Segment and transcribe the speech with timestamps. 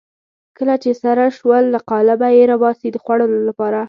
[0.57, 3.79] کله چې سره شوه له قالبه یې راباسي د خوړلو لپاره.